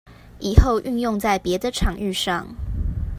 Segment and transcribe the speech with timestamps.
[0.39, 2.47] 以後運用在別的場域上